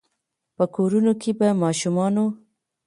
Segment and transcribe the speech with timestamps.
[0.55, 2.25] په کورونو کې به ماشومانو،